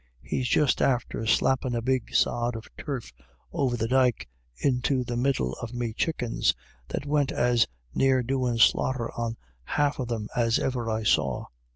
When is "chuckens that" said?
5.93-7.05